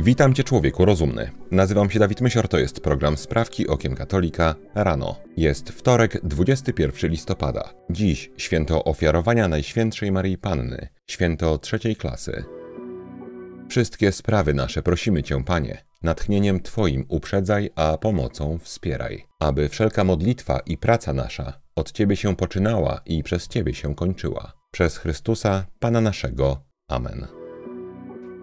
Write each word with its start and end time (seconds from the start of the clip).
Witam 0.00 0.34
Cię 0.34 0.44
człowieku 0.44 0.84
rozumny. 0.84 1.30
Nazywam 1.50 1.90
się 1.90 1.98
Dawid 1.98 2.20
Mysior, 2.20 2.48
to 2.48 2.58
jest 2.58 2.80
program 2.80 3.16
Sprawki 3.16 3.68
Okiem 3.68 3.94
Katolika 3.94 4.54
rano. 4.74 5.16
Jest 5.36 5.70
wtorek, 5.70 6.20
21 6.22 7.10
listopada. 7.10 7.74
Dziś 7.90 8.30
święto 8.36 8.84
ofiarowania 8.84 9.48
Najświętszej 9.48 10.12
Maryi 10.12 10.38
Panny, 10.38 10.88
święto 11.10 11.58
trzeciej 11.58 11.96
klasy. 11.96 12.44
Wszystkie 13.68 14.12
sprawy 14.12 14.54
nasze 14.54 14.82
prosimy 14.82 15.22
Cię, 15.22 15.44
Panie, 15.44 15.84
natchnieniem 16.02 16.60
Twoim 16.60 17.04
uprzedzaj, 17.08 17.70
a 17.76 17.98
pomocą 17.98 18.58
wspieraj, 18.58 19.24
aby 19.40 19.68
wszelka 19.68 20.04
modlitwa 20.04 20.60
i 20.66 20.78
praca 20.78 21.12
nasza 21.12 21.60
od 21.76 21.92
Ciebie 21.92 22.16
się 22.16 22.36
poczynała 22.36 23.00
i 23.06 23.22
przez 23.22 23.48
Ciebie 23.48 23.74
się 23.74 23.94
kończyła. 23.94 24.52
Przez 24.70 24.96
Chrystusa, 24.96 25.66
Pana 25.78 26.00
naszego. 26.00 26.64
Amen. 26.88 27.26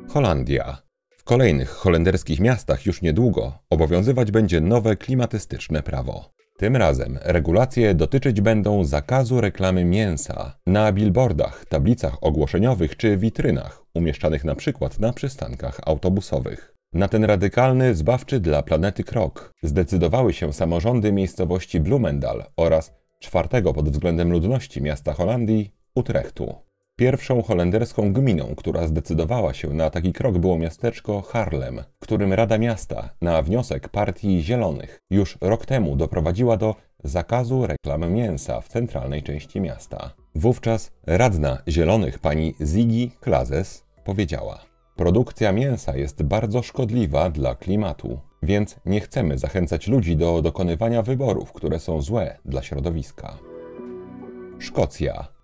Holandia. 0.09 0.84
Kolejnych 1.25 1.69
holenderskich 1.69 2.39
miastach 2.39 2.85
już 2.85 3.01
niedługo 3.01 3.59
obowiązywać 3.69 4.31
będzie 4.31 4.61
nowe 4.61 4.95
klimatystyczne 4.95 5.83
prawo. 5.83 6.29
Tym 6.57 6.75
razem 6.75 7.19
regulacje 7.21 7.95
dotyczyć 7.95 8.41
będą 8.41 8.83
zakazu 8.83 9.41
reklamy 9.41 9.85
mięsa 9.85 10.57
na 10.67 10.91
billboardach, 10.91 11.65
tablicach 11.65 12.23
ogłoszeniowych 12.23 12.97
czy 12.97 13.17
witrynach 13.17 13.83
umieszczanych 13.93 14.43
na 14.43 14.55
przykład 14.55 14.99
na 14.99 15.13
przystankach 15.13 15.79
autobusowych. 15.85 16.75
Na 16.93 17.07
ten 17.07 17.23
radykalny, 17.23 17.95
zbawczy 17.95 18.39
dla 18.39 18.63
planety 18.63 19.03
krok 19.03 19.51
zdecydowały 19.63 20.33
się 20.33 20.53
samorządy 20.53 21.11
miejscowości 21.11 21.79
Blumendal 21.79 22.43
oraz 22.57 22.93
czwartego 23.19 23.73
pod 23.73 23.89
względem 23.89 24.31
ludności 24.31 24.81
miasta 24.81 25.13
Holandii, 25.13 25.75
Utrechtu. 25.95 26.64
Pierwszą 26.97 27.41
holenderską 27.41 28.13
gminą, 28.13 28.55
która 28.57 28.87
zdecydowała 28.87 29.53
się 29.53 29.73
na 29.73 29.89
taki 29.89 30.13
krok 30.13 30.37
było 30.37 30.57
miasteczko 30.57 31.21
Harlem, 31.21 31.83
w 31.93 31.99
którym 31.99 32.33
Rada 32.33 32.57
Miasta 32.57 33.09
na 33.21 33.41
wniosek 33.41 33.89
Partii 33.89 34.41
Zielonych 34.41 34.99
już 35.09 35.37
rok 35.41 35.65
temu 35.65 35.95
doprowadziła 35.95 36.57
do 36.57 36.75
zakazu 37.03 37.67
reklam 37.67 38.13
mięsa 38.13 38.61
w 38.61 38.67
centralnej 38.67 39.23
części 39.23 39.61
miasta. 39.61 40.13
Wówczas 40.35 40.91
radna 41.07 41.57
Zielonych 41.67 42.19
pani 42.19 42.53
Ziggy 42.61 43.15
Klazes 43.19 43.85
powiedziała: 44.03 44.59
Produkcja 44.95 45.51
mięsa 45.51 45.97
jest 45.97 46.23
bardzo 46.23 46.63
szkodliwa 46.63 47.29
dla 47.29 47.55
klimatu, 47.55 48.19
więc 48.43 48.75
nie 48.85 49.01
chcemy 49.01 49.37
zachęcać 49.37 49.87
ludzi 49.87 50.17
do 50.17 50.41
dokonywania 50.41 51.01
wyborów, 51.01 51.53
które 51.53 51.79
są 51.79 52.01
złe 52.01 52.37
dla 52.45 52.61
środowiska. 52.61 53.37
Szkocja. 54.59 55.34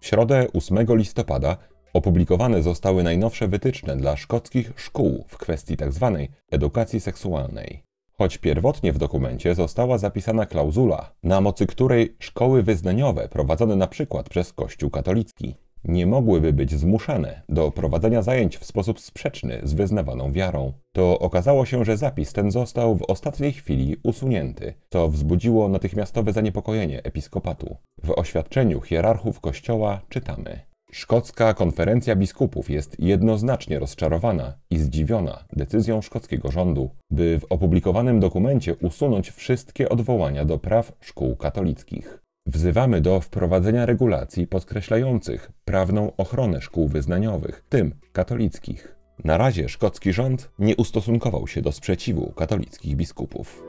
W 0.00 0.06
środę 0.06 0.46
8 0.52 0.86
listopada 0.96 1.56
opublikowane 1.92 2.62
zostały 2.62 3.02
najnowsze 3.02 3.48
wytyczne 3.48 3.96
dla 3.96 4.16
szkockich 4.16 4.72
szkół 4.76 5.24
w 5.28 5.36
kwestii 5.36 5.76
tzw. 5.76 6.16
Tak 6.20 6.40
edukacji 6.50 7.00
seksualnej. 7.00 7.82
Choć 8.18 8.38
pierwotnie 8.38 8.92
w 8.92 8.98
dokumencie 8.98 9.54
została 9.54 9.98
zapisana 9.98 10.46
klauzula, 10.46 11.12
na 11.22 11.40
mocy 11.40 11.66
której 11.66 12.16
szkoły 12.18 12.62
wyznaniowe 12.62 13.28
prowadzone 13.28 13.76
na 13.76 13.86
przykład 13.86 14.28
przez 14.28 14.52
Kościół 14.52 14.90
katolicki 14.90 15.54
nie 15.84 16.06
mogłyby 16.06 16.52
być 16.52 16.74
zmuszane 16.74 17.42
do 17.48 17.70
prowadzenia 17.70 18.22
zajęć 18.22 18.58
w 18.58 18.64
sposób 18.64 19.00
sprzeczny 19.00 19.60
z 19.62 19.72
wyznawaną 19.72 20.32
wiarą, 20.32 20.72
to 20.92 21.18
okazało 21.18 21.66
się, 21.66 21.84
że 21.84 21.96
zapis 21.96 22.32
ten 22.32 22.50
został 22.50 22.96
w 22.96 23.02
ostatniej 23.02 23.52
chwili 23.52 23.96
usunięty, 24.02 24.74
co 24.90 25.08
wzbudziło 25.08 25.68
natychmiastowe 25.68 26.32
zaniepokojenie 26.32 27.02
episkopatu. 27.02 27.76
W 28.02 28.10
oświadczeniu 28.10 28.80
hierarchów 28.80 29.40
kościoła 29.40 30.00
czytamy: 30.08 30.60
Szkocka 30.92 31.54
konferencja 31.54 32.16
biskupów 32.16 32.70
jest 32.70 32.96
jednoznacznie 32.98 33.78
rozczarowana 33.78 34.54
i 34.70 34.78
zdziwiona 34.78 35.44
decyzją 35.52 36.02
szkockiego 36.02 36.50
rządu, 36.50 36.90
by 37.10 37.40
w 37.40 37.44
opublikowanym 37.50 38.20
dokumencie 38.20 38.76
usunąć 38.76 39.30
wszystkie 39.30 39.88
odwołania 39.88 40.44
do 40.44 40.58
praw 40.58 40.92
szkół 41.00 41.36
katolickich. 41.36 42.22
Wzywamy 42.46 43.00
do 43.00 43.20
wprowadzenia 43.20 43.86
regulacji 43.86 44.46
podkreślających 44.46 45.52
prawną 45.64 46.16
ochronę 46.16 46.60
szkół 46.60 46.88
wyznaniowych, 46.88 47.64
tym 47.68 47.94
katolickich. 48.12 48.96
Na 49.24 49.36
razie 49.36 49.68
szkocki 49.68 50.12
rząd 50.12 50.50
nie 50.58 50.76
ustosunkował 50.76 51.46
się 51.46 51.62
do 51.62 51.72
sprzeciwu 51.72 52.32
katolickich 52.32 52.96
biskupów. 52.96 53.62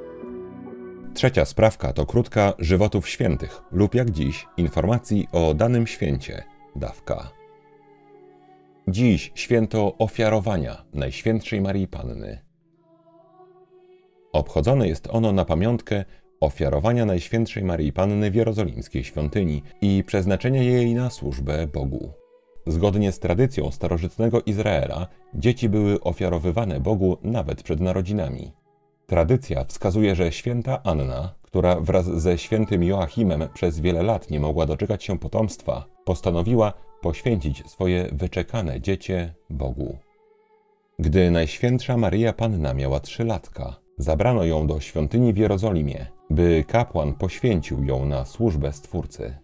Trzecia 1.14 1.46
sprawka 1.46 1.94
to 1.94 2.06
krótka 2.06 2.54
żywotów 2.60 3.10
świętych 3.10 3.62
lub 3.72 3.96
jak 3.96 4.12
dziś 4.12 4.48
informacji 4.58 5.28
o 5.32 5.54
danym 5.54 5.88
święcie 5.88 6.44
dawka. 6.76 7.32
Dziś 8.88 9.32
święto 9.36 9.98
ofiarowania 9.98 10.86
Najświętszej 10.94 11.62
Marii 11.62 11.88
Panny. 11.88 12.40
Obchodzone 14.34 14.88
jest 14.88 15.08
ono 15.12 15.32
na 15.32 15.46
pamiątkę 15.46 16.06
ofiarowania 16.42 17.06
Najświętszej 17.06 17.64
Marii 17.64 17.94
Panny 17.94 18.32
w 18.32 18.36
jerozolimskiej 18.36 19.04
świątyni 19.04 19.64
i 19.82 20.04
przeznaczenia 20.08 20.64
jej 20.64 20.94
na 20.94 21.10
służbę 21.10 21.68
Bogu. 21.68 22.14
Zgodnie 22.68 23.12
z 23.12 23.20
tradycją 23.20 23.72
starożytnego 23.72 24.42
Izraela, 24.42 25.08
dzieci 25.34 25.70
były 25.70 26.02
ofiarowywane 26.02 26.80
Bogu 26.80 27.18
nawet 27.24 27.64
przed 27.64 27.80
narodzinami. 27.80 28.52
Tradycja 29.08 29.64
wskazuje, 29.64 30.16
że 30.16 30.32
święta 30.32 30.84
Anna, 30.84 31.34
która 31.42 31.80
wraz 31.80 32.06
ze 32.06 32.38
świętym 32.38 32.84
Joachimem 32.84 33.48
przez 33.54 33.80
wiele 33.80 34.04
lat 34.04 34.30
nie 34.30 34.40
mogła 34.40 34.66
doczekać 34.66 35.04
się 35.04 35.20
potomstwa, 35.20 35.86
postanowiła 36.06 36.74
poświęcić 37.02 37.70
swoje 37.70 38.10
wyczekane 38.12 38.82
dziecię 38.82 39.34
Bogu. 39.50 39.98
Gdy 41.00 41.32
Najświętsza 41.32 41.98
Maryja 41.98 42.34
Panna 42.34 42.74
miała 42.74 43.00
trzy 43.00 43.24
latka, 43.26 43.76
zabrano 43.98 44.44
ją 44.44 44.68
do 44.68 44.80
świątyni 44.80 45.34
w 45.34 45.38
Jerozolimie, 45.38 46.08
by 46.32 46.64
kapłan 46.68 47.14
poświęcił 47.14 47.84
ją 47.84 48.06
na 48.06 48.26
służbę 48.26 48.74
Stwórcy. 48.74 49.38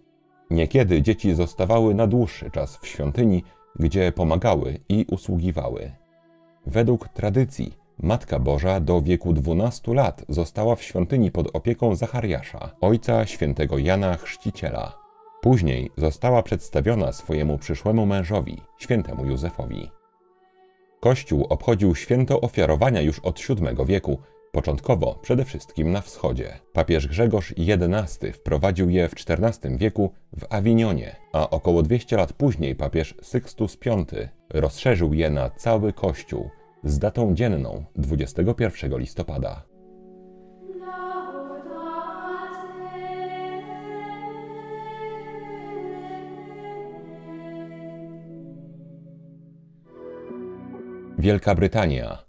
Niekiedy 0.50 1.02
dzieci 1.02 1.36
zostawały 1.36 1.96
na 1.96 2.08
dłuższy 2.08 2.52
czas 2.52 2.78
w 2.78 2.88
świątyni, 2.88 3.44
gdzie 3.80 4.12
pomagały 4.12 4.80
i 4.90 5.06
usługiwały. 5.12 5.92
Według 6.66 7.08
tradycji 7.08 7.78
Matka 8.00 8.40
Boża 8.40 8.80
do 8.80 9.02
wieku 9.02 9.34
12 9.34 9.94
lat 9.94 10.25
została 10.30 10.75
w 10.75 10.84
świątyni 10.84 11.31
pod 11.31 11.56
opieką 11.56 11.96
Zachariasza, 11.96 12.72
ojca 12.81 13.25
świętego 13.25 13.78
Jana 13.78 14.18
Chrzciciela. 14.18 14.94
Później 15.42 15.92
została 15.98 16.44
przedstawiona 16.44 17.12
swojemu 17.12 17.58
przyszłemu 17.58 18.06
mężowi, 18.06 18.62
świętemu 18.78 19.25
Józefowi. 19.25 19.92
Kościół 21.00 21.46
obchodził 21.50 21.96
święto 21.96 22.42
ofiarowania 22.42 23.02
już 23.02 23.19
od 23.19 23.40
VII 23.40 23.86
wieku, 23.86 24.19
początkowo 24.57 25.19
przede 25.22 25.45
wszystkim 25.45 25.91
na 25.91 26.01
wschodzie. 26.01 26.59
Papież 26.73 27.07
Grzegorz 27.07 27.53
XI 27.57 28.31
wprowadził 28.34 28.90
je 28.90 29.09
w 29.09 29.13
XIV 29.13 29.78
wieku 29.78 30.12
w 30.38 30.45
Awinionie, 30.50 31.16
a 31.34 31.50
około 31.50 31.84
200 31.84 32.18
lat 32.18 32.34
później 32.34 32.75
papież 32.75 33.16
Sykstus 33.22 33.78
V 33.85 34.06
rozszerzył 34.50 35.13
je 35.13 35.29
na 35.29 35.50
cały 35.50 35.94
Kościół 35.94 36.50
z 36.84 37.00
datą 37.00 37.35
dzienną 37.35 37.84
21 37.95 38.97
listopada. 38.97 39.63
Wielka 51.18 51.56
Brytania. 51.56 52.27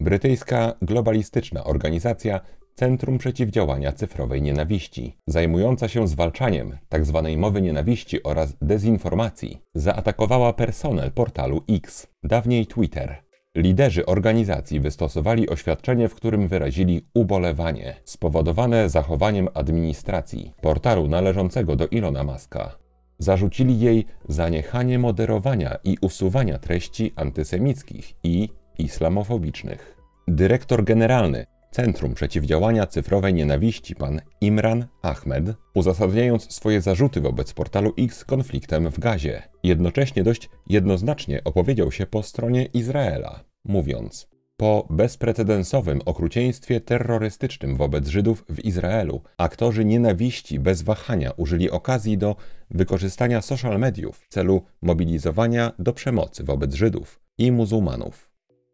Brytyjska 0.00 0.74
globalistyczna 0.82 1.64
organizacja 1.64 2.40
Centrum 2.74 3.18
Przeciwdziałania 3.18 3.92
Cyfrowej 3.92 4.42
Nienawiści, 4.42 5.16
zajmująca 5.26 5.88
się 5.88 6.08
zwalczaniem 6.08 6.78
tzw. 6.90 7.22
Tak 7.24 7.38
mowy 7.38 7.62
nienawiści 7.62 8.22
oraz 8.22 8.56
dezinformacji, 8.62 9.58
zaatakowała 9.74 10.52
personel 10.52 11.12
portalu 11.12 11.62
X, 11.68 12.06
dawniej 12.22 12.66
Twitter, 12.66 13.26
Liderzy 13.56 14.06
organizacji 14.06 14.80
wystosowali 14.80 15.48
oświadczenie, 15.48 16.08
w 16.08 16.14
którym 16.14 16.48
wyrazili 16.48 17.06
ubolewanie 17.14 17.96
spowodowane 18.04 18.88
zachowaniem 18.88 19.48
administracji 19.54 20.52
portalu 20.60 21.08
należącego 21.08 21.76
do 21.76 21.86
Ilona 21.86 22.24
Maska. 22.24 22.78
Zarzucili 23.18 23.80
jej 23.80 24.06
zaniechanie 24.28 24.98
moderowania 24.98 25.78
i 25.84 25.96
usuwania 26.00 26.58
treści 26.58 27.12
antysemickich 27.16 28.14
i 28.24 28.48
islamofobicznych. 28.78 29.96
Dyrektor 30.28 30.84
generalny 30.84 31.46
Centrum 31.70 32.14
Przeciwdziałania 32.14 32.86
Cyfrowej 32.86 33.34
Nienawiści 33.34 33.94
pan 33.94 34.20
Imran 34.40 34.86
Ahmed, 35.02 35.44
uzasadniając 35.74 36.52
swoje 36.54 36.80
zarzuty 36.80 37.20
wobec 37.20 37.52
portalu 37.52 37.92
X 37.98 38.24
konfliktem 38.24 38.90
w 38.90 38.98
Gazie, 38.98 39.42
jednocześnie 39.62 40.22
dość 40.22 40.48
jednoznacznie 40.66 41.44
opowiedział 41.44 41.92
się 41.92 42.06
po 42.06 42.22
stronie 42.22 42.64
Izraela, 42.64 43.44
mówiąc: 43.64 44.28
Po 44.56 44.86
bezprecedensowym 44.90 46.00
okrucieństwie 46.04 46.80
terrorystycznym 46.80 47.76
wobec 47.76 48.08
Żydów 48.08 48.44
w 48.48 48.64
Izraelu, 48.64 49.22
aktorzy 49.38 49.84
nienawiści 49.84 50.58
bez 50.58 50.82
wahania 50.82 51.30
użyli 51.36 51.70
okazji 51.70 52.18
do 52.18 52.36
wykorzystania 52.70 53.42
social 53.42 53.78
mediów 53.78 54.18
w 54.18 54.28
celu 54.28 54.62
mobilizowania 54.82 55.72
do 55.78 55.92
przemocy 55.92 56.44
wobec 56.44 56.74
Żydów 56.74 57.20
i 57.38 57.52
muzułmanów. 57.52 58.25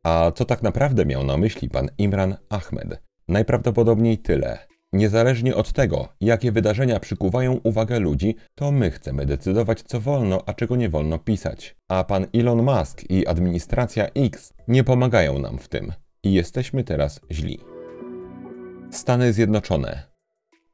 A 0.05 0.33
co 0.35 0.45
tak 0.45 0.63
naprawdę 0.63 1.07
miał 1.07 1.25
na 1.25 1.37
myśli 1.37 1.69
pan 1.69 1.89
Imran 1.99 2.37
Ahmed? 2.49 3.03
Najprawdopodobniej 3.29 4.19
tyle. 4.19 4.59
Niezależnie 4.93 5.57
od 5.57 5.73
tego, 5.73 6.09
jakie 6.21 6.53
wydarzenia 6.53 7.01
przykuwają 7.01 7.61
uwagę 7.65 8.01
ludzi, 8.01 8.37
to 8.55 8.73
my 8.73 8.91
chcemy 8.91 9.27
decydować, 9.27 9.83
co 9.83 10.01
wolno, 10.01 10.43
a 10.47 10.55
czego 10.55 10.77
nie 10.77 10.89
wolno 10.89 11.19
pisać. 11.19 11.77
A 11.89 12.05
pan 12.05 12.27
Elon 12.35 12.63
Musk 12.63 13.11
i 13.11 13.27
administracja 13.27 14.07
X 14.15 14.55
nie 14.69 14.85
pomagają 14.85 15.39
nam 15.39 15.59
w 15.59 15.69
tym. 15.69 15.93
I 16.25 16.33
jesteśmy 16.33 16.85
teraz 16.85 17.21
źli. 17.31 17.61
Stany 18.91 19.33
Zjednoczone. 19.33 20.03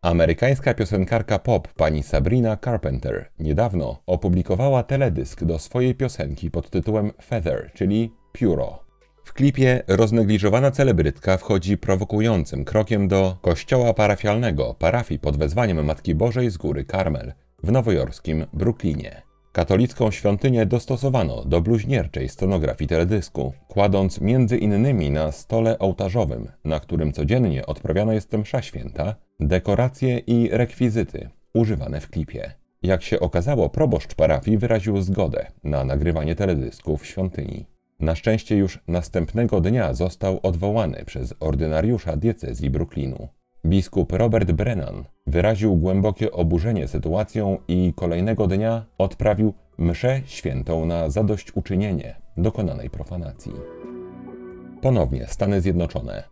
Amerykańska 0.03 0.75
piosenkarka 0.75 1.39
pop 1.39 1.69
pani 1.69 2.03
Sabrina 2.03 2.57
Carpenter 2.57 3.31
niedawno 3.39 4.03
opublikowała 4.07 4.83
teledysk 4.83 5.45
do 5.45 5.59
swojej 5.59 5.95
piosenki 5.95 6.51
pod 6.51 6.71
tytułem 6.71 7.13
Feather, 7.23 7.71
czyli 7.75 8.13
pióro. 8.33 8.88
W 9.29 9.33
klipie 9.33 9.83
roznegliżowana 9.89 10.71
celebrytka 10.71 11.37
wchodzi 11.37 11.79
prowokującym 11.79 12.65
krokiem 12.65 13.09
do 13.09 13.37
kościoła 13.43 13.95
parafialnego 13.95 14.75
parafii 14.75 15.21
pod 15.21 15.37
wezwaniem 15.37 15.85
Matki 15.85 16.15
Bożej 16.15 16.51
z 16.51 16.57
Góry 16.57 16.85
Karmel 16.85 17.33
w 17.63 17.73
nowojorskim 17.73 18.47
Brooklynie. 18.53 19.23
Katolicką 19.53 20.11
świątynię 20.11 20.67
dostosowano 20.67 21.45
do 21.45 21.61
bluźnierczej 21.61 22.29
scenografii 22.29 22.89
teledysku, 22.89 23.53
kładąc 23.69 24.21
między 24.21 24.59
innymi 24.59 25.11
na 25.11 25.33
stole 25.33 25.79
ołtarzowym, 25.79 26.49
na 26.65 26.81
którym 26.81 27.13
codziennie 27.13 27.67
odprawiana 27.67 28.15
jest 28.15 28.33
msza 28.33 28.63
święta, 28.63 29.15
dekoracje 29.41 30.19
i 30.19 30.49
rekwizyty 30.53 31.31
używane 31.55 32.01
w 32.01 32.11
klipie. 32.11 32.53
Jak 32.83 33.03
się 33.03 33.21
okazało, 33.21 33.69
proboszcz 33.69 34.15
parafii 34.15 34.59
wyraził 34.59 35.03
zgodę 35.03 35.47
na 35.65 35.85
nagrywanie 35.85 36.35
teledysku 36.35 36.97
w 36.97 37.07
świątyni. 37.07 37.78
Na 38.00 38.15
szczęście 38.15 38.56
już 38.56 38.79
następnego 38.89 39.61
dnia 39.61 39.95
został 39.95 40.41
odwołany 40.43 41.05
przez 41.06 41.35
ordynariusza 41.41 42.17
diecezji 42.17 42.71
Brooklynu. 42.71 43.29
Biskup 43.67 44.12
Robert 44.12 44.53
Brennan 44.53 45.05
wyraził 45.27 45.77
głębokie 45.77 46.33
oburzenie 46.33 46.89
sytuacją 46.89 47.59
i 47.69 47.93
kolejnego 47.97 48.47
dnia 48.47 48.85
odprawił 48.99 49.55
mszę 49.79 50.21
świętą 50.27 50.87
na 50.87 51.11
zadośćuczynienie 51.11 52.17
dokonanej 52.37 52.91
profanacji. 52.91 53.53
Ponownie 54.83 55.27
Stany 55.27 55.61
Zjednoczone. 55.61 56.25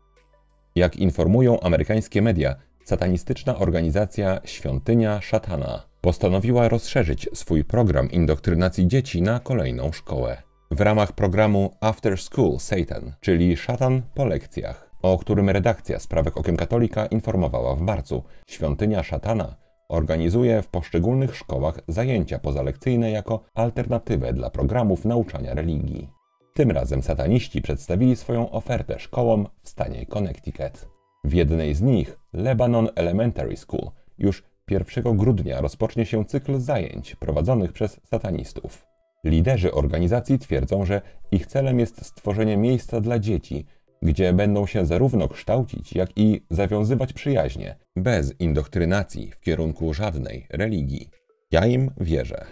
Jak 0.75 0.97
informują 0.97 1.61
amerykańskie 1.61 2.23
media, 2.23 2.57
satanistyczna 2.85 3.59
organizacja 3.59 4.41
Świątynia 4.45 5.21
Szatana 5.21 5.83
postanowiła 6.01 6.69
rozszerzyć 6.69 7.29
swój 7.35 7.65
program 7.65 8.11
indoktrinacji 8.11 8.89
dzieci 8.89 9.23
na 9.23 9.41
kolejną 9.41 9.93
szkołę. 9.93 10.46
W 10.71 10.81
ramach 10.81 11.13
programu 11.13 11.71
After 11.81 12.19
School 12.19 12.59
Satan, 12.59 13.13
czyli 13.21 13.57
szatan 13.57 14.03
po 14.15 14.25
lekcjach, 14.25 14.91
o 15.03 15.19
którym 15.19 15.51
redakcja 15.51 15.99
Sprawek 15.99 16.37
Okiem 16.37 16.57
Katolika 16.57 17.07
informowała 17.07 17.75
w 17.75 17.81
marcu, 17.81 18.23
świątynia 18.47 19.03
szatana 19.03 19.57
organizuje 19.89 20.63
w 20.63 20.69
poszczególnych 20.69 21.37
szkołach 21.37 21.81
zajęcia 21.89 22.39
pozalekcyjne 22.39 23.11
jako 23.11 23.41
alternatywę 23.55 24.33
dla 24.33 24.51
programów 24.51 25.05
nauczania 25.05 25.55
religii. 25.55 26.11
Tym 26.55 26.71
razem 26.71 27.03
sataniści 27.03 27.63
przedstawili 27.63 28.17
swoją 28.17 28.51
ofertę 28.51 28.99
szkołom 28.99 29.47
w 29.63 29.69
stanie 29.69 30.07
Connecticut. 30.07 30.89
W 31.25 31.33
jednej 31.33 31.75
z 31.75 31.83
nich, 31.83 32.19
Lebanon 32.33 32.89
Elementary 32.95 33.57
School, 33.57 33.91
już 34.19 34.43
1 34.71 35.17
grudnia 35.17 35.61
rozpocznie 35.61 36.07
się 36.07 36.25
cykl 36.25 36.59
zajęć 36.59 37.15
prowadzonych 37.15 37.73
przez 37.73 38.01
satanistów. 38.05 38.96
Liderzy 39.27 39.73
organizacji 39.73 40.39
twierdzą, 40.39 40.85
że 40.85 41.03
ich 41.33 41.47
celem 41.47 41.81
jest 41.81 42.07
stworzenie 42.07 42.57
miejsca 42.57 43.01
dla 43.01 43.19
dzieci, 43.19 43.67
gdzie 44.03 44.33
będą 44.33 44.67
się 44.67 44.87
zarówno 44.87 45.29
kształcić, 45.29 45.95
jak 45.95 46.11
i 46.17 46.43
zawiązywać 46.51 47.13
przyjaźnie, 47.13 47.77
bez 47.97 48.41
indoktrynacji 48.41 49.31
w 49.31 49.41
kierunku 49.41 49.95
żadnej 49.95 50.47
religii. 50.51 51.11
Ja 51.51 51.67
im 51.67 51.91
wierzę. 52.01 52.47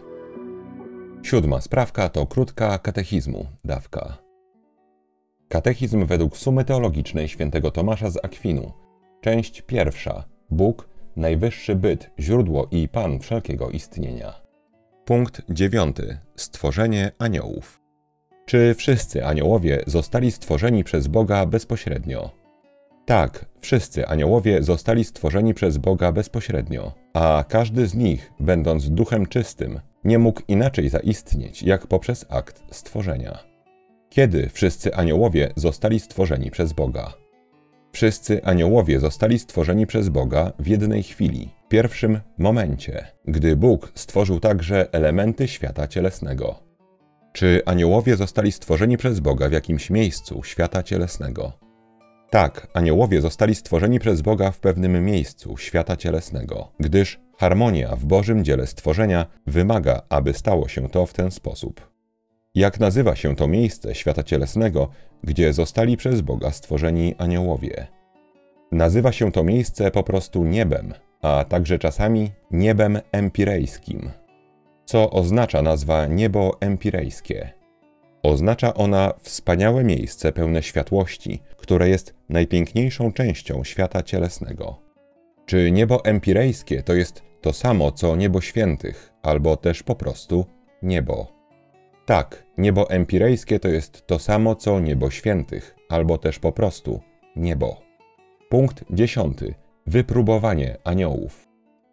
Siódma 1.22 1.60
sprawka 1.60 2.08
to 2.08 2.26
krótka 2.26 2.78
katechizmu, 2.78 3.46
dawka. 3.64 4.18
Katechizm 5.48 6.06
według 6.06 6.36
sumy 6.36 6.64
teologicznej 6.64 7.28
świętego 7.28 7.70
Tomasza 7.70 8.10
z 8.10 8.24
Akwinu. 8.24 8.72
Część 9.20 9.62
pierwsza. 9.62 10.24
Bóg, 10.50 10.88
najwyższy 11.16 11.76
byt, 11.76 12.10
źródło 12.18 12.68
i 12.70 12.88
Pan 12.88 13.18
wszelkiego 13.18 13.70
istnienia. 13.70 14.43
Punkt 15.04 15.42
dziewiąty. 15.48 16.18
Stworzenie 16.36 17.12
aniołów. 17.18 17.80
Czy 18.46 18.74
wszyscy 18.74 19.26
aniołowie 19.26 19.82
zostali 19.86 20.32
stworzeni 20.32 20.84
przez 20.84 21.06
Boga 21.06 21.46
bezpośrednio? 21.46 22.30
Tak, 23.06 23.44
wszyscy 23.60 24.06
aniołowie 24.06 24.62
zostali 24.62 25.04
stworzeni 25.04 25.54
przez 25.54 25.78
Boga 25.78 26.12
bezpośrednio, 26.12 26.92
a 27.14 27.44
każdy 27.48 27.86
z 27.86 27.94
nich, 27.94 28.32
będąc 28.40 28.90
duchem 28.90 29.26
czystym, 29.26 29.80
nie 30.04 30.18
mógł 30.18 30.40
inaczej 30.48 30.88
zaistnieć 30.88 31.62
jak 31.62 31.86
poprzez 31.86 32.26
akt 32.28 32.62
stworzenia. 32.70 33.38
Kiedy 34.10 34.48
wszyscy 34.52 34.94
aniołowie 34.94 35.52
zostali 35.56 36.00
stworzeni 36.00 36.50
przez 36.50 36.72
Boga? 36.72 37.12
Wszyscy 37.92 38.44
aniołowie 38.44 39.00
zostali 39.00 39.38
stworzeni 39.38 39.86
przez 39.86 40.08
Boga 40.08 40.52
w 40.58 40.66
jednej 40.66 41.02
chwili, 41.02 41.48
pierwszym 41.74 42.20
momencie, 42.38 43.06
gdy 43.24 43.56
Bóg 43.56 43.92
stworzył 43.94 44.40
także 44.40 44.92
elementy 44.92 45.48
świata 45.48 45.88
cielesnego. 45.88 46.62
Czy 47.32 47.62
aniołowie 47.66 48.16
zostali 48.16 48.52
stworzeni 48.52 48.96
przez 48.96 49.20
Boga 49.20 49.48
w 49.48 49.52
jakimś 49.52 49.90
miejscu 49.90 50.42
świata 50.42 50.82
cielesnego? 50.82 51.52
Tak, 52.30 52.68
aniołowie 52.74 53.20
zostali 53.20 53.54
stworzeni 53.54 53.98
przez 53.98 54.22
Boga 54.22 54.50
w 54.50 54.60
pewnym 54.60 55.04
miejscu 55.04 55.56
świata 55.56 55.96
cielesnego, 55.96 56.72
gdyż 56.80 57.20
harmonia 57.38 57.96
w 57.96 58.04
Bożym 58.04 58.44
dziele 58.44 58.66
stworzenia 58.66 59.26
wymaga, 59.46 60.02
aby 60.08 60.32
stało 60.32 60.68
się 60.68 60.88
to 60.88 61.06
w 61.06 61.12
ten 61.12 61.30
sposób. 61.30 61.90
Jak 62.54 62.80
nazywa 62.80 63.16
się 63.16 63.36
to 63.36 63.48
miejsce 63.48 63.94
świata 63.94 64.22
cielesnego, 64.22 64.88
gdzie 65.22 65.52
zostali 65.52 65.96
przez 65.96 66.20
Boga 66.20 66.50
stworzeni 66.50 67.14
aniołowie? 67.18 67.86
Nazywa 68.72 69.12
się 69.12 69.32
to 69.32 69.44
miejsce 69.44 69.90
po 69.90 70.02
prostu 70.02 70.44
niebem, 70.44 70.94
a 71.24 71.44
także 71.44 71.78
czasami 71.78 72.30
niebem 72.50 72.98
empirejskim. 73.12 74.10
Co 74.84 75.10
oznacza 75.10 75.62
nazwa 75.62 76.06
niebo 76.06 76.56
empirejskie? 76.60 77.52
Oznacza 78.22 78.74
ona 78.74 79.12
wspaniałe 79.20 79.84
miejsce 79.84 80.32
pełne 80.32 80.62
światłości, 80.62 81.42
które 81.56 81.88
jest 81.88 82.14
najpiękniejszą 82.28 83.12
częścią 83.12 83.64
świata 83.64 84.02
cielesnego. 84.02 84.76
Czy 85.46 85.70
niebo 85.70 86.04
empirejskie 86.04 86.82
to 86.82 86.94
jest 86.94 87.22
to 87.40 87.52
samo 87.52 87.92
co 87.92 88.16
niebo 88.16 88.40
świętych, 88.40 89.12
albo 89.22 89.56
też 89.56 89.82
po 89.82 89.94
prostu 89.94 90.46
niebo? 90.82 91.32
Tak, 92.06 92.44
niebo 92.58 92.90
empirejskie 92.90 93.60
to 93.60 93.68
jest 93.68 94.06
to 94.06 94.18
samo 94.18 94.54
co 94.54 94.80
niebo 94.80 95.10
świętych, 95.10 95.76
albo 95.88 96.18
też 96.18 96.38
po 96.38 96.52
prostu 96.52 97.00
niebo. 97.36 97.80
Punkt 98.48 98.84
dziesiąty. 98.90 99.54
Wypróbowanie 99.86 100.76
aniołów. 100.84 101.48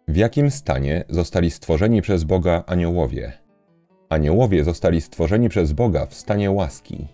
W 0.08 0.16
jakim 0.16 0.50
stanie 0.50 1.04
zostali 1.08 1.50
stworzeni 1.50 2.02
przez 2.02 2.24
Boga 2.24 2.64
aniołowie? 2.66 3.32
Aniołowie 4.08 4.64
zostali 4.64 5.00
stworzeni 5.00 5.48
przez 5.48 5.72
Boga 5.72 6.06
w 6.06 6.14
stanie 6.14 6.50
łaski. 6.50 7.06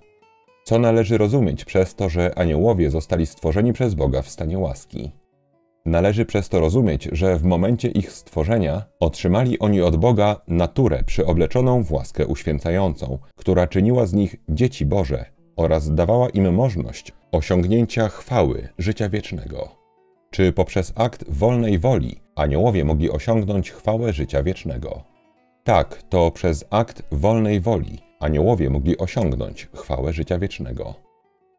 Co 0.65 0.79
należy 0.79 1.19
rozumieć 1.19 1.65
przez 1.65 1.95
to, 1.95 2.09
że 2.09 2.39
aniołowie 2.39 2.91
zostali 2.91 3.27
stworzeni 3.27 3.73
przez 3.73 3.95
Boga 3.95 4.23
w 4.23 4.29
stanie 4.29 4.59
łaski? 4.59 5.13
Należy 5.87 6.25
przez 6.25 6.49
to 6.49 6.61
rozumieć, 6.61 7.09
że 7.13 7.39
w 7.39 7.45
momencie 7.45 7.89
ich 7.89 8.13
stworzenia 8.13 8.83
otrzymali 9.01 9.59
oni 9.59 9.83
od 9.83 9.97
Boga 9.97 10.41
naturę 10.49 11.03
przyobleczoną 11.07 11.83
w 11.85 11.93
łaskę 11.93 12.27
uświęcającą, 12.27 13.19
która 13.37 13.67
czyniła 13.67 14.07
z 14.07 14.13
nich 14.13 14.37
dzieci 14.49 14.87
Boże 14.87 15.25
oraz 15.57 15.95
dawała 15.95 16.29
im 16.29 16.55
możliwość 16.55 17.13
osiągnięcia 17.33 18.09
chwały 18.09 18.69
życia 18.79 19.09
wiecznego. 19.09 19.78
Czy 20.31 20.53
poprzez 20.53 20.93
akt 20.97 21.25
wolnej 21.31 21.79
woli 21.79 22.21
aniołowie 22.37 22.85
mogli 22.85 23.11
osiągnąć 23.11 23.71
chwałę 23.71 24.13
życia 24.13 24.43
wiecznego? 24.43 25.03
Tak, 25.65 26.03
to 26.03 26.31
przez 26.31 26.65
akt 26.71 27.03
wolnej 27.13 27.61
woli 27.61 27.99
aniołowie 28.21 28.71
mogli 28.71 28.99
osiągnąć 28.99 29.69
chwałę 29.75 30.13
życia 30.13 30.39
wiecznego. 30.39 30.95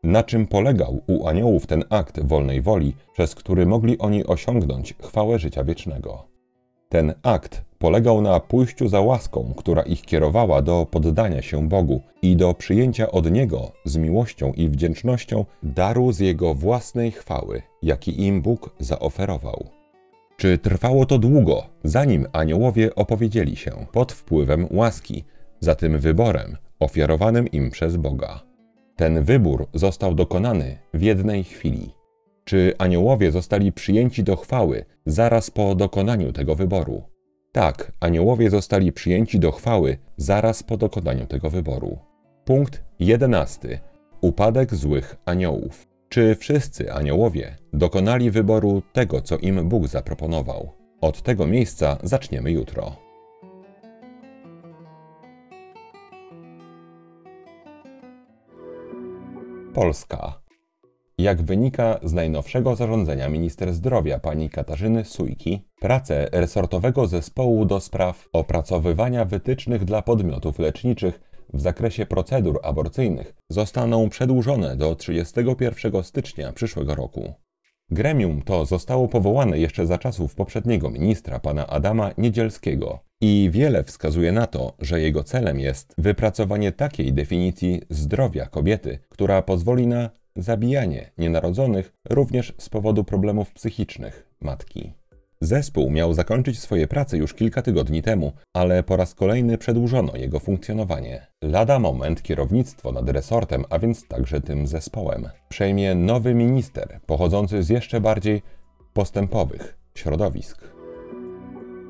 Na 0.03 0.23
czym 0.23 0.47
polegał 0.47 1.01
u 1.07 1.27
aniołów 1.27 1.67
ten 1.67 1.83
akt 1.89 2.19
wolnej 2.19 2.61
woli, 2.61 2.95
przez 3.13 3.35
który 3.35 3.65
mogli 3.65 3.97
oni 3.97 4.25
osiągnąć 4.25 4.95
chwałę 5.01 5.39
życia 5.39 5.63
wiecznego? 5.63 6.27
Ten 6.89 7.13
akt 7.23 7.68
polegał 7.79 8.21
na 8.21 8.39
pójściu 8.39 8.87
za 8.87 9.01
łaską, 9.01 9.53
która 9.57 9.81
ich 9.81 10.01
kierowała 10.01 10.61
do 10.61 10.87
poddania 10.91 11.41
się 11.41 11.67
Bogu 11.67 12.01
i 12.21 12.35
do 12.35 12.53
przyjęcia 12.53 13.11
od 13.11 13.31
Niego 13.31 13.71
z 13.85 13.97
miłością 13.97 14.53
i 14.53 14.69
wdzięcznością 14.69 15.45
daru 15.63 16.11
z 16.11 16.19
Jego 16.19 16.53
własnej 16.53 17.11
chwały, 17.11 17.61
jaki 17.83 18.25
im 18.25 18.41
Bóg 18.41 18.75
zaoferował. 18.79 19.65
Czy 20.37 20.57
trwało 20.57 21.05
to 21.05 21.17
długo, 21.17 21.63
zanim 21.83 22.27
aniołowie 22.31 22.95
opowiedzieli 22.95 23.55
się 23.55 23.71
pod 23.91 24.11
wpływem 24.11 24.67
łaski, 24.71 25.23
za 25.59 25.75
tym 25.75 25.97
wyborem 25.97 26.57
ofiarowanym 26.79 27.47
im 27.47 27.71
przez 27.71 27.97
Boga? 27.97 28.43
Ten 28.95 29.23
wybór 29.23 29.67
został 29.73 30.15
dokonany 30.15 30.77
w 30.93 31.01
jednej 31.01 31.43
chwili. 31.43 31.91
Czy 32.43 32.73
aniołowie 32.77 33.31
zostali 33.31 33.71
przyjęci 33.71 34.23
do 34.23 34.35
chwały 34.35 34.85
zaraz 35.05 35.51
po 35.51 35.75
dokonaniu 35.75 36.33
tego 36.33 36.55
wyboru? 36.55 37.03
Tak, 37.51 37.91
aniołowie 37.99 38.49
zostali 38.49 38.91
przyjęci 38.91 39.39
do 39.39 39.51
chwały 39.51 39.97
zaraz 40.17 40.63
po 40.63 40.77
dokonaniu 40.77 41.25
tego 41.25 41.49
wyboru. 41.49 41.97
Punkt 42.45 42.83
11. 42.99 43.79
Upadek 44.21 44.75
złych 44.75 45.15
aniołów. 45.25 45.87
Czy 46.09 46.35
wszyscy 46.35 46.93
aniołowie 46.93 47.57
dokonali 47.73 48.31
wyboru 48.31 48.81
tego, 48.93 49.21
co 49.21 49.37
im 49.37 49.69
Bóg 49.69 49.87
zaproponował? 49.87 50.71
Od 51.01 51.21
tego 51.21 51.47
miejsca 51.47 51.97
zaczniemy 52.03 52.51
jutro. 52.51 52.95
Polska. 59.73 60.48
Jak 61.19 61.41
wynika 61.41 61.99
z 62.03 62.13
najnowszego 62.13 62.75
zarządzenia 62.75 63.29
minister 63.29 63.73
zdrowia 63.73 64.19
pani 64.19 64.49
Katarzyny 64.49 65.05
Sujki, 65.05 65.65
prace 65.79 66.29
resortowego 66.31 67.07
zespołu 67.07 67.65
do 67.65 67.79
spraw 67.79 68.27
opracowywania 68.33 69.25
wytycznych 69.25 69.85
dla 69.85 70.01
podmiotów 70.01 70.59
leczniczych 70.59 71.19
w 71.53 71.61
zakresie 71.61 72.05
procedur 72.05 72.59
aborcyjnych 72.63 73.35
zostaną 73.49 74.09
przedłużone 74.09 74.75
do 74.75 74.95
31 74.95 76.03
stycznia 76.03 76.53
przyszłego 76.53 76.95
roku. 76.95 77.33
Gremium 77.91 78.41
to 78.41 78.65
zostało 78.65 79.07
powołane 79.07 79.59
jeszcze 79.59 79.85
za 79.85 79.97
czasów 79.97 80.35
poprzedniego 80.35 80.89
ministra, 80.89 81.39
pana 81.39 81.67
Adama 81.67 82.11
Niedzielskiego, 82.17 82.99
i 83.21 83.49
wiele 83.51 83.83
wskazuje 83.83 84.31
na 84.31 84.47
to, 84.47 84.73
że 84.79 85.01
jego 85.01 85.23
celem 85.23 85.59
jest 85.59 85.93
wypracowanie 85.97 86.71
takiej 86.71 87.13
definicji 87.13 87.81
zdrowia 87.89 88.45
kobiety, 88.45 88.99
która 89.09 89.41
pozwoli 89.41 89.87
na 89.87 90.09
zabijanie 90.35 91.11
nienarodzonych 91.17 91.93
również 92.09 92.53
z 92.57 92.69
powodu 92.69 93.03
problemów 93.03 93.51
psychicznych 93.51 94.25
matki. 94.41 94.93
Zespół 95.41 95.89
miał 95.89 96.13
zakończyć 96.13 96.59
swoje 96.59 96.87
prace 96.87 97.17
już 97.17 97.33
kilka 97.33 97.61
tygodni 97.61 98.01
temu, 98.01 98.31
ale 98.53 98.83
po 98.83 98.97
raz 98.97 99.15
kolejny 99.15 99.57
przedłużono 99.57 100.15
jego 100.15 100.39
funkcjonowanie. 100.39 101.27
Lada 101.43 101.79
moment 101.79 102.21
kierownictwo 102.23 102.91
nad 102.91 103.09
resortem, 103.09 103.65
a 103.69 103.79
więc 103.79 104.07
także 104.07 104.41
tym 104.41 104.67
zespołem, 104.67 105.29
przejmie 105.49 105.95
nowy 105.95 106.33
minister 106.33 106.99
pochodzący 107.05 107.63
z 107.63 107.69
jeszcze 107.69 108.01
bardziej 108.01 108.41
postępowych 108.93 109.77
środowisk. 109.95 110.67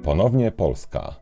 Ponownie 0.03 0.51
Polska. 0.51 1.15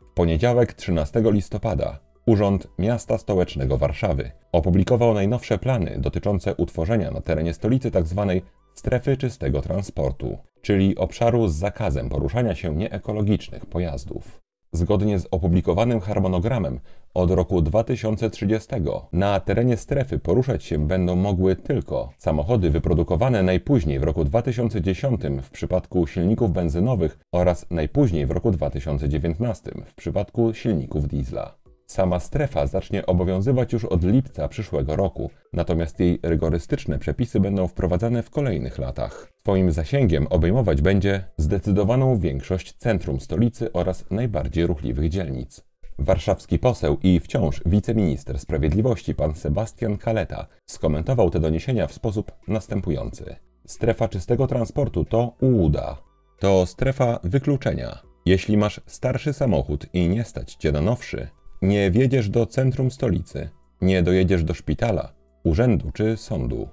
W 0.00 0.14
poniedziałek 0.14 0.72
13 0.72 1.22
listopada 1.24 1.98
Urząd 2.26 2.68
Miasta 2.78 3.18
Stołecznego 3.18 3.78
Warszawy 3.78 4.30
opublikował 4.52 5.14
najnowsze 5.14 5.58
plany 5.58 5.96
dotyczące 5.98 6.54
utworzenia 6.54 7.10
na 7.10 7.20
terenie 7.20 7.54
stolicy 7.54 7.90
tzw. 7.90 8.24
Tak 8.28 8.52
strefy 8.74 9.16
czystego 9.16 9.62
transportu, 9.62 10.38
czyli 10.60 10.96
obszaru 10.96 11.48
z 11.48 11.54
zakazem 11.54 12.08
poruszania 12.08 12.54
się 12.54 12.76
nieekologicznych 12.76 13.66
pojazdów. 13.66 14.40
Zgodnie 14.72 15.18
z 15.18 15.28
opublikowanym 15.30 16.00
harmonogramem, 16.00 16.80
od 17.14 17.30
roku 17.30 17.62
2030 17.62 18.68
na 19.12 19.40
terenie 19.40 19.76
strefy 19.76 20.18
poruszać 20.18 20.64
się 20.64 20.86
będą 20.86 21.16
mogły 21.16 21.56
tylko 21.56 22.12
samochody 22.18 22.70
wyprodukowane 22.70 23.42
najpóźniej 23.42 23.98
w 23.98 24.02
roku 24.02 24.24
2010 24.24 25.20
w 25.42 25.50
przypadku 25.50 26.06
silników 26.06 26.52
benzynowych 26.52 27.18
oraz 27.32 27.66
najpóźniej 27.70 28.26
w 28.26 28.30
roku 28.30 28.50
2019 28.50 29.70
w 29.86 29.94
przypadku 29.94 30.54
silników 30.54 31.08
diesla. 31.08 31.61
Sama 31.86 32.20
strefa 32.20 32.66
zacznie 32.66 33.06
obowiązywać 33.06 33.72
już 33.72 33.84
od 33.84 34.04
lipca 34.04 34.48
przyszłego 34.48 34.96
roku, 34.96 35.30
natomiast 35.52 36.00
jej 36.00 36.20
rygorystyczne 36.22 36.98
przepisy 36.98 37.40
będą 37.40 37.68
wprowadzane 37.68 38.22
w 38.22 38.30
kolejnych 38.30 38.78
latach. 38.78 39.32
Swoim 39.40 39.72
zasięgiem 39.72 40.26
obejmować 40.26 40.82
będzie 40.82 41.24
zdecydowaną 41.36 42.18
większość 42.18 42.72
centrum 42.72 43.20
stolicy 43.20 43.72
oraz 43.72 44.04
najbardziej 44.10 44.66
ruchliwych 44.66 45.08
dzielnic. 45.08 45.64
Warszawski 45.98 46.58
poseł 46.58 46.98
i 47.02 47.20
wciąż 47.20 47.60
wiceminister 47.66 48.38
sprawiedliwości 48.38 49.14
pan 49.14 49.34
Sebastian 49.34 49.98
Kaleta 49.98 50.46
skomentował 50.66 51.30
te 51.30 51.40
doniesienia 51.40 51.86
w 51.86 51.92
sposób 51.92 52.32
następujący. 52.48 53.36
Strefa 53.66 54.08
czystego 54.08 54.46
transportu 54.46 55.04
to 55.04 55.36
ułuda. 55.40 56.02
To 56.38 56.66
strefa 56.66 57.18
wykluczenia. 57.24 57.98
Jeśli 58.26 58.56
masz 58.56 58.80
starszy 58.86 59.32
samochód 59.32 59.86
i 59.92 60.08
nie 60.08 60.24
stać 60.24 60.54
cię 60.54 60.72
na 60.72 60.80
nowszy, 60.80 61.28
nie 61.62 61.90
wjedziesz 61.90 62.28
do 62.28 62.46
centrum 62.46 62.90
stolicy, 62.90 63.48
nie 63.80 64.02
dojedziesz 64.02 64.44
do 64.44 64.54
szpitala, 64.54 65.12
urzędu 65.44 65.90
czy 65.92 66.16
sądu. 66.16 66.68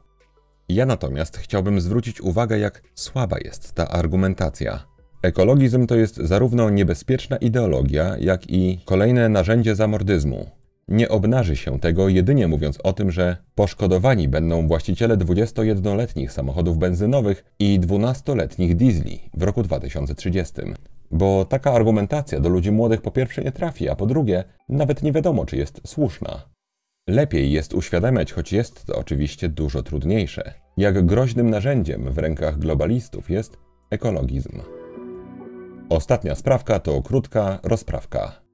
Ja 0.69 0.85
natomiast 0.85 1.37
chciałbym 1.37 1.81
zwrócić 1.81 2.21
uwagę, 2.21 2.59
jak 2.59 2.81
słaba 2.95 3.37
jest 3.39 3.73
ta 3.73 3.87
argumentacja. 3.87 4.85
Ekologizm 5.21 5.87
to 5.87 5.95
jest 5.95 6.15
zarówno 6.15 6.69
niebezpieczna 6.69 7.37
ideologia, 7.37 8.17
jak 8.19 8.49
i 8.49 8.79
kolejne 8.85 9.29
narzędzie 9.29 9.75
zamordyzmu. 9.75 10.58
Nie 10.89 11.09
obnaży 11.09 11.55
się 11.55 11.79
tego 11.79 12.09
jedynie 12.09 12.47
mówiąc 12.47 12.79
o 12.83 12.93
tym, 12.93 13.11
że 13.11 13.37
poszkodowani 13.55 14.27
będą 14.27 14.67
właściciele 14.67 15.17
21-letnich 15.17 16.31
samochodów 16.31 16.77
benzynowych 16.77 17.45
i 17.59 17.79
12-letnich 17.79 18.75
diesli 18.75 19.19
w 19.33 19.43
roku 19.43 19.63
2030. 19.63 20.53
Bo 21.11 21.45
taka 21.45 21.73
argumentacja 21.73 22.39
do 22.39 22.49
ludzi 22.49 22.71
młodych 22.71 23.01
po 23.01 23.11
pierwsze 23.11 23.43
nie 23.43 23.51
trafi, 23.51 23.89
a 23.89 23.95
po 23.95 24.05
drugie 24.05 24.43
nawet 24.69 25.03
nie 25.03 25.11
wiadomo, 25.11 25.45
czy 25.45 25.57
jest 25.57 25.81
słuszna. 25.87 26.41
Lepiej 27.07 27.51
jest 27.51 27.73
uświadamiać, 27.73 28.33
choć 28.33 28.53
jest 28.53 28.85
to 28.85 28.95
oczywiście 28.95 29.49
dużo 29.49 29.83
trudniejsze, 29.83 30.53
jak 30.77 31.05
groźnym 31.05 31.49
narzędziem 31.49 32.13
w 32.13 32.17
rękach 32.17 32.59
globalistów 32.59 33.29
jest 33.29 33.57
ekologizm. 33.89 34.61
Ostatnia 35.89 36.35
sprawka 36.35 36.79
to 36.79 37.01
krótka 37.01 37.59
rozprawka. 37.63 38.48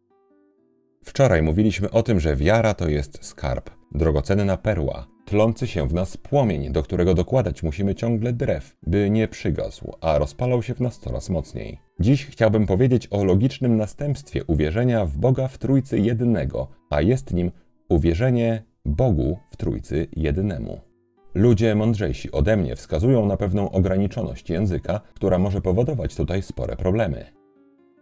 Wczoraj 1.05 1.43
mówiliśmy 1.43 1.91
o 1.91 2.03
tym, 2.03 2.19
że 2.19 2.35
wiara 2.35 2.73
to 2.73 2.89
jest 2.89 3.25
skarb, 3.25 3.69
drogocenna 3.91 4.57
perła, 4.57 5.07
tlący 5.25 5.67
się 5.67 5.87
w 5.87 5.93
nas 5.93 6.17
płomień, 6.17 6.71
do 6.71 6.83
którego 6.83 7.13
dokładać 7.13 7.63
musimy 7.63 7.95
ciągle 7.95 8.33
drew, 8.33 8.75
by 8.87 9.09
nie 9.09 9.27
przygasł, 9.27 9.91
a 10.01 10.17
rozpalał 10.17 10.63
się 10.63 10.73
w 10.73 10.79
nas 10.79 10.99
coraz 10.99 11.29
mocniej. 11.29 11.79
Dziś 11.99 12.25
chciałbym 12.25 12.65
powiedzieć 12.67 13.07
o 13.11 13.23
logicznym 13.23 13.77
następstwie 13.77 14.43
uwierzenia 14.43 15.05
w 15.05 15.17
Boga 15.17 15.47
w 15.47 15.57
Trójcy 15.57 15.99
Jednego, 15.99 16.67
a 16.89 17.01
jest 17.01 17.33
nim 17.33 17.51
uwierzenie 17.89 18.63
Bogu 18.85 19.39
w 19.51 19.57
Trójcy 19.57 20.07
Jedynemu. 20.15 20.81
Ludzie 21.35 21.75
mądrzejsi 21.75 22.31
ode 22.31 22.57
mnie 22.57 22.75
wskazują 22.75 23.25
na 23.25 23.37
pewną 23.37 23.71
ograniczoność 23.71 24.49
języka, 24.49 25.01
która 25.13 25.37
może 25.37 25.61
powodować 25.61 26.15
tutaj 26.15 26.41
spore 26.41 26.75
problemy. 26.75 27.25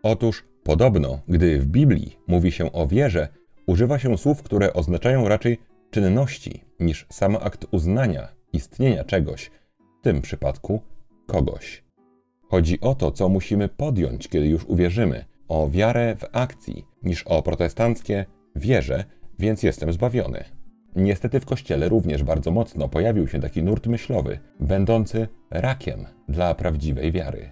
Otóż 0.03 0.52
podobno, 0.63 1.19
gdy 1.27 1.59
w 1.59 1.67
Biblii 1.67 2.17
mówi 2.27 2.51
się 2.51 2.71
o 2.71 2.87
wierze, 2.87 3.27
używa 3.67 3.99
się 3.99 4.17
słów, 4.17 4.43
które 4.43 4.73
oznaczają 4.73 5.27
raczej 5.27 5.57
czynności 5.91 6.63
niż 6.79 7.05
sam 7.09 7.35
akt 7.35 7.65
uznania 7.71 8.27
istnienia 8.53 9.03
czegoś, 9.03 9.51
w 9.99 10.03
tym 10.03 10.21
przypadku 10.21 10.81
kogoś. 11.27 11.83
Chodzi 12.49 12.81
o 12.81 12.95
to, 12.95 13.11
co 13.11 13.29
musimy 13.29 13.67
podjąć, 13.67 14.27
kiedy 14.27 14.47
już 14.47 14.65
uwierzymy, 14.65 15.25
o 15.47 15.69
wiarę 15.69 16.15
w 16.15 16.25
akcji, 16.31 16.85
niż 17.03 17.23
o 17.23 17.41
protestanckie 17.41 18.25
wierzę, 18.55 19.03
więc 19.39 19.63
jestem 19.63 19.93
zbawiony. 19.93 20.43
Niestety 20.95 21.39
w 21.39 21.45
kościele 21.45 21.89
również 21.89 22.23
bardzo 22.23 22.51
mocno 22.51 22.89
pojawił 22.89 23.27
się 23.27 23.39
taki 23.39 23.63
nurt 23.63 23.87
myślowy, 23.87 24.39
będący 24.59 25.27
rakiem 25.51 26.05
dla 26.29 26.55
prawdziwej 26.55 27.11
wiary. 27.11 27.51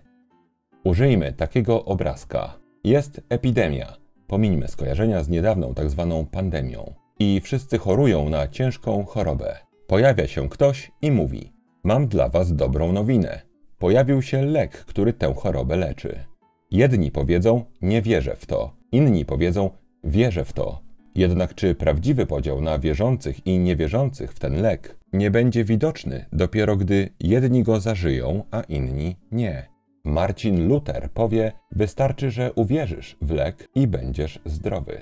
Użyjmy 0.84 1.34
takiego 1.34 1.86
obrazka. 1.86 2.61
Jest 2.84 3.22
epidemia. 3.30 3.98
Pomińmy 4.28 4.68
skojarzenia 4.68 5.24
z 5.24 5.30
niedawną 5.30 5.74
tak 5.74 5.90
zwaną 5.90 6.26
pandemią. 6.26 6.94
I 7.20 7.42
wszyscy 7.44 7.78
chorują 7.78 8.30
na 8.30 8.48
ciężką 8.48 9.06
chorobę. 9.06 9.58
Pojawia 9.88 10.28
się 10.28 10.50
ktoś 10.50 10.92
i 11.02 11.12
mówi: 11.12 11.54
Mam 11.84 12.08
dla 12.08 12.30
was 12.30 12.56
dobrą 12.56 12.92
nowinę. 12.92 13.42
Pojawił 13.78 14.22
się 14.22 14.46
lek, 14.46 14.72
który 14.72 15.14
tę 15.14 15.34
chorobę 15.34 15.76
leczy. 15.76 16.24
Jedni 16.72 17.12
powiedzą: 17.12 17.66
Nie 17.82 18.02
wierzę 18.02 18.36
w 18.36 18.46
to, 18.46 18.76
inni 18.92 19.26
powiedzą: 19.26 19.70
Wierzę 20.04 20.46
w 20.46 20.54
to. 20.54 20.82
Jednak 21.16 21.56
czy 21.56 21.76
prawdziwy 21.76 22.26
podział 22.26 22.62
na 22.62 22.80
wierzących 22.80 23.48
i 23.48 23.60
niewierzących 23.60 24.34
w 24.34 24.40
ten 24.40 24.62
lek 24.62 24.98
nie 25.14 25.32
będzie 25.32 25.64
widoczny 25.64 26.26
dopiero 26.34 26.78
gdy 26.78 27.10
jedni 27.20 27.64
go 27.64 27.80
zażyją, 27.80 28.44
a 28.52 28.62
inni 28.62 29.16
nie? 29.32 29.71
Marcin 30.04 30.68
Luther 30.68 31.10
powie: 31.14 31.52
Wystarczy, 31.72 32.32
że 32.32 32.54
uwierzysz 32.54 33.18
w 33.22 33.32
lek 33.32 33.70
i 33.76 33.88
będziesz 33.88 34.40
zdrowy. 34.46 35.02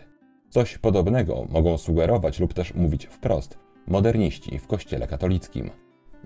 Coś 0.49 0.77
podobnego 0.77 1.45
mogą 1.49 1.77
sugerować 1.77 2.39
lub 2.39 2.53
też 2.53 2.73
mówić 2.73 3.05
wprost 3.05 3.57
moderniści 3.87 4.59
w 4.59 4.67
Kościele 4.67 5.07
katolickim. 5.07 5.69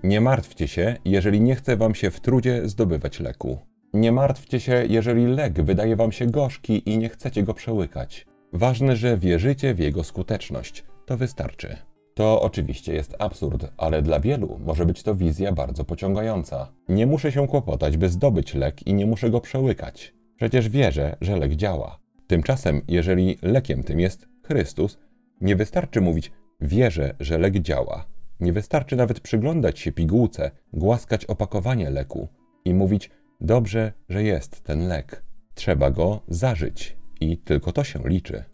Nie 0.02 0.20
martwcie 0.20 0.68
się, 0.68 0.96
jeżeli 1.04 1.40
nie 1.40 1.54
chce 1.54 1.76
wam 1.76 1.94
się 1.94 2.10
w 2.10 2.20
trudzie 2.20 2.68
zdobywać 2.68 3.20
leku. 3.20 3.58
Nie 3.94 4.12
martwcie 4.12 4.60
się, 4.60 4.84
jeżeli 4.88 5.26
lek 5.26 5.62
wydaje 5.62 5.96
wam 5.96 6.12
się 6.12 6.26
gorzki 6.26 6.90
i 6.90 6.98
nie 6.98 7.08
chcecie 7.08 7.42
go 7.42 7.54
przełykać. 7.54 8.26
Ważne, 8.52 8.96
że 8.96 9.18
wierzycie 9.18 9.74
w 9.74 9.78
jego 9.78 10.04
skuteczność. 10.04 10.84
To 11.06 11.16
wystarczy. 11.16 11.76
To 12.14 12.42
oczywiście 12.42 12.94
jest 12.94 13.16
absurd, 13.18 13.72
ale 13.76 14.02
dla 14.02 14.20
wielu 14.20 14.60
może 14.64 14.86
być 14.86 15.02
to 15.02 15.14
wizja 15.14 15.52
bardzo 15.52 15.84
pociągająca. 15.84 16.72
Nie 16.88 17.06
muszę 17.06 17.32
się 17.32 17.48
kłopotać, 17.48 17.96
by 17.96 18.08
zdobyć 18.08 18.54
lek 18.54 18.86
i 18.86 18.94
nie 18.94 19.06
muszę 19.06 19.30
go 19.30 19.40
przełykać. 19.40 20.14
Przecież 20.36 20.68
wierzę, 20.68 21.16
że 21.20 21.36
lek 21.36 21.54
działa. 21.54 21.98
Tymczasem, 22.26 22.82
jeżeli 22.88 23.38
lekiem 23.42 23.82
tym 23.82 24.00
jest 24.00 24.28
Chrystus, 24.42 24.98
nie 25.40 25.56
wystarczy 25.56 26.00
mówić 26.00 26.32
wierzę, 26.60 27.14
że 27.20 27.38
lek 27.38 27.58
działa. 27.58 28.06
Nie 28.40 28.52
wystarczy 28.52 28.96
nawet 28.96 29.20
przyglądać 29.20 29.78
się 29.78 29.92
pigułce, 29.92 30.50
głaskać 30.72 31.24
opakowanie 31.24 31.90
leku 31.90 32.28
i 32.64 32.74
mówić 32.74 33.10
dobrze, 33.40 33.92
że 34.08 34.22
jest 34.22 34.60
ten 34.60 34.88
lek. 34.88 35.24
Trzeba 35.54 35.90
go 35.90 36.20
zażyć 36.28 36.96
i 37.20 37.38
tylko 37.38 37.72
to 37.72 37.84
się 37.84 38.00
liczy. 38.04 38.44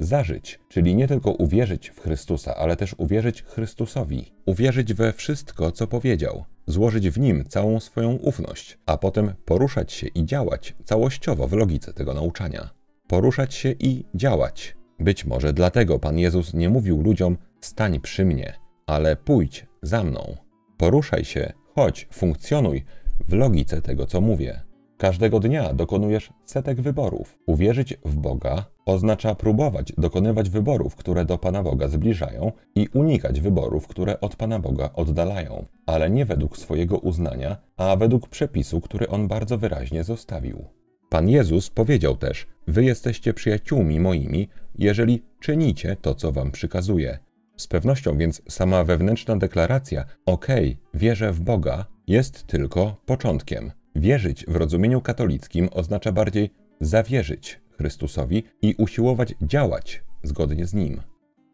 Zażyć, 0.00 0.60
czyli 0.68 0.94
nie 0.96 1.08
tylko 1.08 1.30
uwierzyć 1.30 1.90
w 1.90 2.00
Chrystusa, 2.00 2.54
ale 2.56 2.76
też 2.76 2.94
uwierzyć 2.98 3.42
Chrystusowi, 3.42 4.32
uwierzyć 4.46 4.94
we 4.94 5.12
wszystko, 5.12 5.72
co 5.72 5.86
powiedział, 5.86 6.44
złożyć 6.66 7.10
w 7.10 7.18
nim 7.18 7.44
całą 7.48 7.80
swoją 7.80 8.12
ufność, 8.12 8.78
a 8.86 8.98
potem 8.98 9.32
poruszać 9.44 9.92
się 9.92 10.06
i 10.06 10.24
działać 10.24 10.74
całościowo 10.84 11.46
w 11.46 11.52
logice 11.52 11.92
tego 11.92 12.14
nauczania. 12.14 12.70
Poruszać 13.06 13.54
się 13.54 13.74
i 13.78 14.04
działać. 14.14 14.76
Być 14.98 15.24
może 15.24 15.52
dlatego 15.52 15.98
Pan 15.98 16.18
Jezus 16.18 16.54
nie 16.54 16.68
mówił 16.68 17.02
ludziom: 17.02 17.36
stań 17.60 18.00
przy 18.00 18.24
mnie, 18.24 18.54
ale 18.86 19.16
pójdź 19.16 19.66
za 19.82 20.04
mną. 20.04 20.36
Poruszaj 20.76 21.24
się, 21.24 21.52
chodź, 21.74 22.08
funkcjonuj 22.12 22.84
w 23.28 23.32
logice 23.32 23.82
tego, 23.82 24.06
co 24.06 24.20
mówię. 24.20 24.60
Każdego 24.98 25.40
dnia 25.40 25.74
dokonujesz 25.74 26.32
setek 26.44 26.80
wyborów. 26.80 27.38
Uwierzyć 27.46 27.94
w 28.04 28.16
Boga 28.16 28.64
oznacza 28.90 29.34
próbować 29.34 29.92
dokonywać 29.98 30.50
wyborów, 30.50 30.96
które 30.96 31.24
do 31.24 31.38
Pana 31.38 31.62
Boga 31.62 31.88
zbliżają 31.88 32.52
i 32.74 32.88
unikać 32.94 33.40
wyborów, 33.40 33.86
które 33.86 34.20
od 34.20 34.36
Pana 34.36 34.58
Boga 34.58 34.90
oddalają, 34.94 35.66
ale 35.86 36.10
nie 36.10 36.24
według 36.24 36.58
swojego 36.58 36.98
uznania, 36.98 37.56
a 37.76 37.96
według 37.96 38.28
przepisu, 38.28 38.80
który 38.80 39.08
On 39.08 39.28
bardzo 39.28 39.58
wyraźnie 39.58 40.04
zostawił. 40.04 40.64
Pan 41.08 41.28
Jezus 41.28 41.70
powiedział 41.70 42.16
też: 42.16 42.46
Wy 42.68 42.84
jesteście 42.84 43.34
przyjaciółmi 43.34 44.00
moimi, 44.00 44.48
jeżeli 44.78 45.22
czynicie 45.40 45.96
to, 45.96 46.14
co 46.14 46.32
wam 46.32 46.50
przykazuję. 46.50 47.18
Z 47.56 47.66
pewnością 47.66 48.18
więc 48.18 48.42
sama 48.48 48.84
wewnętrzna 48.84 49.36
deklaracja, 49.36 50.04
okej, 50.26 50.76
wierzę 50.94 51.32
w 51.32 51.40
Boga, 51.40 51.84
jest 52.06 52.46
tylko 52.46 52.96
początkiem. 53.06 53.72
Wierzyć 53.96 54.44
w 54.48 54.56
rozumieniu 54.56 55.00
katolickim 55.00 55.68
oznacza 55.72 56.12
bardziej 56.12 56.50
zawierzyć 56.80 57.60
Chrystusowi 57.80 58.42
i 58.62 58.74
usiłować 58.78 59.34
działać 59.42 60.04
zgodnie 60.22 60.66
z 60.66 60.74
Nim. 60.74 61.02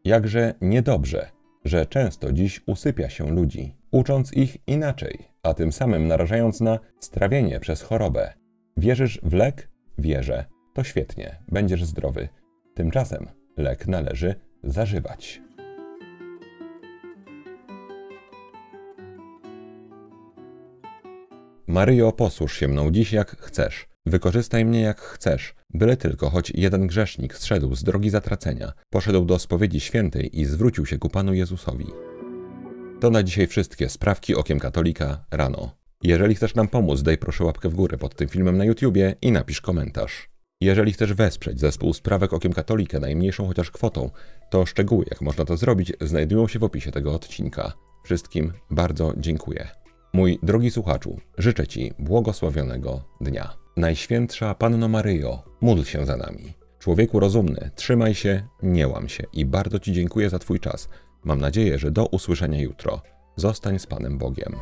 Jakże 0.05 0.55
niedobrze, 0.61 1.31
że 1.65 1.87
często 1.87 2.33
dziś 2.33 2.61
usypia 2.67 3.09
się 3.11 3.31
ludzi, 3.31 3.77
ucząc 3.91 4.33
ich 4.33 4.57
inaczej, 4.67 5.19
a 5.43 5.55
tym 5.55 5.73
samym 5.73 6.07
narażając 6.09 6.61
na 6.61 6.79
strawienie 7.01 7.61
przez 7.61 7.83
chorobę. 7.83 8.33
Wierzysz 8.77 9.21
w 9.23 9.33
lek? 9.33 9.69
Wierzę. 9.99 10.45
To 10.75 10.85
świetnie, 10.85 11.39
będziesz 11.49 11.85
zdrowy. 11.85 12.29
Tymczasem 12.75 13.27
lek 13.57 13.87
należy 13.87 14.35
zażywać. 14.65 15.41
Maryjo, 21.67 22.13
posłuż 22.13 22.57
się 22.57 22.69
mną 22.69 22.91
dziś 22.91 23.13
jak 23.13 23.41
chcesz. 23.41 23.89
Wykorzystaj 24.07 24.65
mnie 24.65 24.81
jak 24.81 25.01
chcesz, 25.01 25.55
byle 25.79 25.97
tylko 25.97 26.31
choć 26.31 26.53
jeden 26.55 26.87
grzesznik 26.87 27.35
zszedł 27.35 27.75
z 27.75 27.85
drogi 27.85 28.11
zatracenia, 28.11 28.73
poszedł 28.91 29.25
do 29.25 29.39
spowiedzi 29.39 29.81
świętej 29.81 30.41
i 30.41 30.45
zwrócił 30.45 30.87
się 30.87 30.99
ku 30.99 31.09
Panu 31.09 31.35
Jezusowi. 31.35 31.87
To 33.01 33.11
na 33.11 33.23
dzisiaj 33.23 33.47
wszystkie 33.47 33.89
sprawki 33.89 34.35
okiem 34.35 34.59
katolika 34.59 35.25
rano. 35.31 35.71
Jeżeli 36.03 36.35
chcesz 36.35 36.55
nam 36.55 36.69
pomóc, 36.69 37.03
daj 37.03 37.19
proszę 37.19 37.45
łapkę 37.45 37.69
w 37.69 37.75
górę 37.75 37.99
pod 37.99 38.15
tym 38.15 38.29
filmem 38.29 38.57
na 38.57 38.65
YouTubie 38.65 39.15
i 39.23 39.33
napisz 39.33 39.61
komentarz. 39.61 40.29
Jeżeli 40.61 40.93
chcesz 40.93 41.13
wesprzeć 41.13 41.61
zespół 41.61 41.95
Sprawek 41.95 42.33
Okiem 42.33 42.53
Katolika 42.53 43.01
najmniejszą 43.01 43.47
chociaż 43.47 43.71
kwotą, 43.71 44.11
to 44.51 44.67
szczegóły, 44.67 45.05
jak 45.11 45.21
można 45.21 45.45
to 45.45 45.57
zrobić, 45.57 45.93
znajdują 46.01 46.49
się 46.49 46.59
w 46.59 46.65
opisie 46.65 46.93
tego 46.93 47.15
odcinka. 47.15 47.73
Wszystkim 48.05 48.53
bardzo 48.71 49.13
dziękuję. 49.17 49.69
Mój 50.13 50.39
drogi 50.43 50.71
słuchaczu, 50.71 51.21
życzę 51.39 51.67
Ci 51.67 51.93
błogosławionego 51.99 53.05
dnia. 53.21 53.66
Najświętsza 53.77 54.55
Panno 54.55 54.89
Maryjo, 54.89 55.43
módl 55.61 55.83
się 55.83 56.07
za 56.07 56.17
nami. 56.17 56.55
Człowieku 56.79 57.21
rozumny, 57.21 57.71
trzymaj 57.75 58.15
się, 58.15 58.43
nie 58.63 58.89
łam 58.89 59.09
się 59.09 59.25
i 59.33 59.45
bardzo 59.45 59.79
Ci 59.79 59.93
dziękuję 59.93 60.31
za 60.31 60.39
Twój 60.39 60.61
czas. 60.61 60.89
Mam 61.25 61.41
nadzieję, 61.41 61.79
że 61.79 61.91
do 61.91 62.07
usłyszenia 62.07 62.61
jutro. 62.61 63.03
Zostań 63.37 63.79
z 63.79 63.87
Panem 63.87 64.19
Bogiem. 64.19 64.57